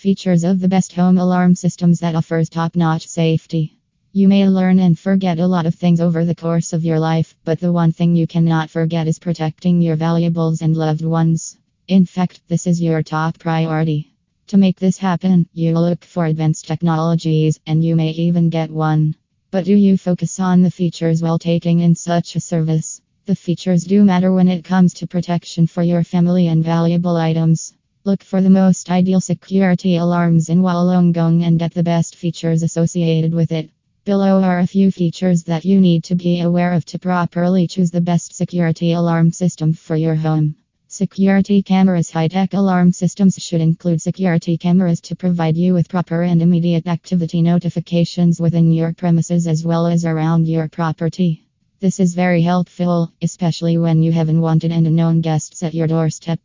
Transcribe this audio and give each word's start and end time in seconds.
Features 0.00 0.44
of 0.44 0.60
the 0.60 0.68
best 0.68 0.94
home 0.94 1.18
alarm 1.18 1.54
systems 1.54 2.00
that 2.00 2.14
offers 2.14 2.48
top-notch 2.48 3.06
safety. 3.06 3.76
You 4.14 4.28
may 4.28 4.48
learn 4.48 4.78
and 4.78 4.98
forget 4.98 5.38
a 5.38 5.46
lot 5.46 5.66
of 5.66 5.74
things 5.74 6.00
over 6.00 6.24
the 6.24 6.34
course 6.34 6.72
of 6.72 6.86
your 6.86 6.98
life, 6.98 7.36
but 7.44 7.60
the 7.60 7.70
one 7.70 7.92
thing 7.92 8.16
you 8.16 8.26
cannot 8.26 8.70
forget 8.70 9.06
is 9.06 9.18
protecting 9.18 9.82
your 9.82 9.96
valuables 9.96 10.62
and 10.62 10.74
loved 10.74 11.04
ones. 11.04 11.58
In 11.86 12.06
fact, 12.06 12.40
this 12.48 12.66
is 12.66 12.80
your 12.80 13.02
top 13.02 13.38
priority. 13.38 14.14
To 14.46 14.56
make 14.56 14.80
this 14.80 14.96
happen, 14.96 15.46
you 15.52 15.78
look 15.78 16.02
for 16.02 16.24
advanced 16.24 16.66
technologies, 16.66 17.60
and 17.66 17.84
you 17.84 17.94
may 17.94 18.12
even 18.12 18.48
get 18.48 18.70
one. 18.70 19.16
But 19.50 19.66
do 19.66 19.74
you 19.74 19.98
focus 19.98 20.40
on 20.40 20.62
the 20.62 20.70
features 20.70 21.20
while 21.20 21.38
taking 21.38 21.80
in 21.80 21.94
such 21.94 22.36
a 22.36 22.40
service? 22.40 23.02
The 23.26 23.34
features 23.34 23.84
do 23.84 24.02
matter 24.02 24.32
when 24.32 24.48
it 24.48 24.64
comes 24.64 24.94
to 24.94 25.06
protection 25.06 25.66
for 25.66 25.82
your 25.82 26.04
family 26.04 26.46
and 26.46 26.64
valuable 26.64 27.18
items. 27.18 27.74
Look 28.02 28.22
for 28.22 28.40
the 28.40 28.48
most 28.48 28.90
ideal 28.90 29.20
security 29.20 29.96
alarms 29.96 30.48
in 30.48 30.62
Wollongong 30.62 31.44
and 31.44 31.58
get 31.58 31.74
the 31.74 31.82
best 31.82 32.16
features 32.16 32.62
associated 32.62 33.34
with 33.34 33.52
it. 33.52 33.68
Below 34.06 34.42
are 34.42 34.58
a 34.58 34.66
few 34.66 34.90
features 34.90 35.42
that 35.44 35.66
you 35.66 35.82
need 35.82 36.04
to 36.04 36.14
be 36.14 36.40
aware 36.40 36.72
of 36.72 36.86
to 36.86 36.98
properly 36.98 37.66
choose 37.66 37.90
the 37.90 38.00
best 38.00 38.34
security 38.34 38.92
alarm 38.92 39.32
system 39.32 39.74
for 39.74 39.96
your 39.96 40.14
home. 40.14 40.54
Security 40.88 41.62
cameras 41.62 42.10
High 42.10 42.28
tech 42.28 42.54
alarm 42.54 42.92
systems 42.92 43.34
should 43.34 43.60
include 43.60 44.00
security 44.00 44.56
cameras 44.56 45.02
to 45.02 45.14
provide 45.14 45.58
you 45.58 45.74
with 45.74 45.90
proper 45.90 46.22
and 46.22 46.40
immediate 46.40 46.86
activity 46.86 47.42
notifications 47.42 48.40
within 48.40 48.72
your 48.72 48.94
premises 48.94 49.46
as 49.46 49.62
well 49.62 49.86
as 49.86 50.06
around 50.06 50.48
your 50.48 50.68
property. 50.68 51.44
This 51.80 52.00
is 52.00 52.14
very 52.14 52.40
helpful, 52.40 53.12
especially 53.20 53.76
when 53.76 54.02
you 54.02 54.12
have 54.12 54.30
unwanted 54.30 54.72
and 54.72 54.86
unknown 54.86 55.20
guests 55.20 55.62
at 55.62 55.74
your 55.74 55.86
doorstep. 55.86 56.40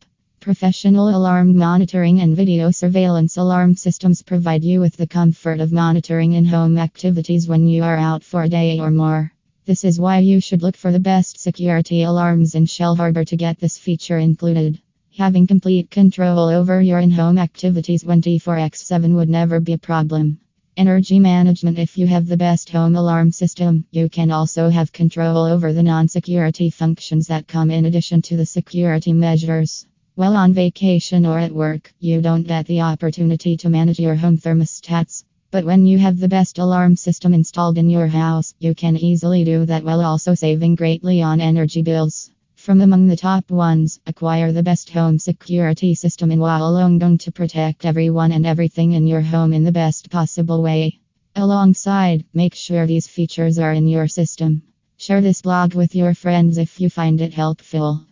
Professional 0.45 1.09
alarm 1.09 1.57
monitoring 1.57 2.21
and 2.21 2.35
video 2.35 2.69
surveillance 2.69 3.35
alarm 3.35 3.73
systems 3.73 4.21
provide 4.21 4.63
you 4.63 4.79
with 4.79 4.95
the 4.95 5.07
comfort 5.07 5.59
of 5.59 5.71
monitoring 5.71 6.33
in 6.33 6.45
home 6.45 6.77
activities 6.77 7.47
when 7.47 7.67
you 7.67 7.81
are 7.81 7.97
out 7.97 8.23
for 8.23 8.43
a 8.43 8.47
day 8.47 8.79
or 8.79 8.91
more. 8.91 9.33
This 9.65 9.83
is 9.83 9.99
why 9.99 10.19
you 10.19 10.39
should 10.39 10.61
look 10.61 10.77
for 10.77 10.91
the 10.91 10.99
best 10.99 11.39
security 11.39 12.03
alarms 12.03 12.53
in 12.53 12.67
Shellharbour 12.67 13.25
to 13.25 13.35
get 13.35 13.57
this 13.57 13.79
feature 13.79 14.19
included. 14.19 14.79
Having 15.17 15.47
complete 15.47 15.89
control 15.89 16.37
over 16.37 16.79
your 16.79 16.99
in 16.99 17.09
home 17.09 17.39
activities 17.39 18.03
24x7 18.03 19.15
would 19.15 19.29
never 19.29 19.59
be 19.59 19.73
a 19.73 19.79
problem. 19.79 20.37
Energy 20.77 21.19
management 21.19 21.79
If 21.79 21.97
you 21.97 22.05
have 22.05 22.27
the 22.27 22.37
best 22.37 22.69
home 22.69 22.95
alarm 22.95 23.31
system, 23.31 23.87
you 23.89 24.09
can 24.09 24.29
also 24.29 24.69
have 24.69 24.91
control 24.91 25.39
over 25.39 25.73
the 25.73 25.81
non 25.81 26.07
security 26.07 26.69
functions 26.69 27.25
that 27.29 27.47
come 27.47 27.71
in 27.71 27.85
addition 27.85 28.21
to 28.21 28.37
the 28.37 28.45
security 28.45 29.11
measures. 29.11 29.87
While 30.15 30.37
on 30.37 30.53
vacation 30.53 31.25
or 31.25 31.39
at 31.39 31.51
work, 31.51 31.93
you 31.99 32.21
don't 32.21 32.47
get 32.47 32.67
the 32.67 32.79
opportunity 32.79 33.57
to 33.57 33.69
manage 33.69 33.99
your 33.99 34.15
home 34.15 34.37
thermostats. 34.37 35.25
But 35.51 35.65
when 35.65 35.85
you 35.85 35.97
have 35.97 36.17
the 36.17 36.29
best 36.29 36.57
alarm 36.57 36.95
system 36.95 37.33
installed 37.33 37.77
in 37.77 37.89
your 37.89 38.07
house, 38.07 38.53
you 38.57 38.73
can 38.73 38.95
easily 38.95 39.43
do 39.43 39.65
that 39.65 39.83
while 39.83 39.99
also 39.99 40.33
saving 40.33 40.75
greatly 40.75 41.21
on 41.21 41.41
energy 41.41 41.81
bills. 41.81 42.31
From 42.55 42.79
among 42.79 43.07
the 43.07 43.17
top 43.17 43.51
ones, 43.51 43.99
acquire 44.07 44.53
the 44.53 44.63
best 44.63 44.89
home 44.89 45.19
security 45.19 45.93
system 45.95 46.31
in 46.31 46.39
Wollongong 46.39 47.19
to 47.19 47.31
protect 47.33 47.85
everyone 47.85 48.31
and 48.31 48.45
everything 48.45 48.93
in 48.93 49.07
your 49.07 49.19
home 49.19 49.51
in 49.51 49.65
the 49.65 49.73
best 49.73 50.09
possible 50.09 50.61
way. 50.61 50.97
Alongside, 51.35 52.23
make 52.33 52.55
sure 52.55 52.87
these 52.87 53.05
features 53.05 53.59
are 53.59 53.73
in 53.73 53.89
your 53.89 54.07
system. 54.07 54.63
Share 54.95 55.19
this 55.19 55.41
blog 55.41 55.73
with 55.73 55.93
your 55.93 56.13
friends 56.13 56.57
if 56.57 56.79
you 56.79 56.89
find 56.89 57.19
it 57.19 57.33
helpful. 57.33 58.05